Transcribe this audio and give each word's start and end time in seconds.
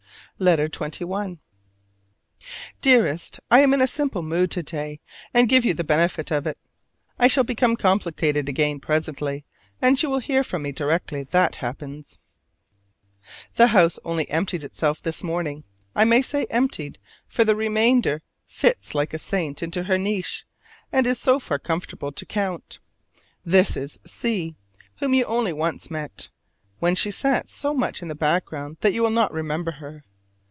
LETTER 0.39 0.67
XXI. 0.69 1.37
Dearest: 2.81 3.39
I 3.51 3.59
am 3.59 3.75
in 3.75 3.81
a 3.81 3.87
simple 3.87 4.23
mood 4.23 4.49
to 4.49 4.63
day, 4.63 4.99
and 5.35 5.47
give 5.47 5.63
you 5.65 5.75
the 5.75 5.83
benefit 5.83 6.31
of 6.31 6.47
it: 6.47 6.57
I 7.19 7.27
shall 7.27 7.43
become 7.43 7.75
complicated 7.75 8.49
again 8.49 8.79
presently, 8.79 9.45
and 9.83 10.01
you 10.01 10.09
will 10.09 10.17
hear 10.17 10.43
from 10.43 10.63
me 10.63 10.71
directly 10.71 11.21
that 11.25 11.57
happens. 11.57 12.17
The 13.53 13.67
house 13.67 13.99
only 14.03 14.27
emptied 14.31 14.63
itself 14.63 14.99
this 14.99 15.23
morning; 15.23 15.63
I 15.95 16.05
may 16.05 16.23
say 16.23 16.47
emptied, 16.49 16.97
for 17.27 17.43
the 17.45 17.55
remainder 17.55 18.23
fits 18.47 18.95
like 18.95 19.13
a 19.13 19.19
saint 19.19 19.61
into 19.61 19.83
her 19.83 19.99
niche, 19.99 20.45
and 20.91 21.05
is 21.05 21.23
far 21.23 21.39
too 21.39 21.59
comfortable 21.59 22.11
to 22.13 22.25
count. 22.25 22.79
This 23.45 23.77
is 23.77 23.99
C, 24.07 24.55
whom 25.01 25.13
you 25.13 25.23
only 25.25 25.53
once 25.53 25.91
met, 25.91 26.29
when 26.79 26.95
she 26.95 27.11
sat 27.11 27.47
so 27.47 27.75
much 27.75 28.01
in 28.01 28.07
the 28.07 28.15
background 28.15 28.77
that 28.81 28.93
you 28.93 29.03
will 29.03 29.11
not 29.11 29.31
remember 29.31 29.73
her. 29.73 30.03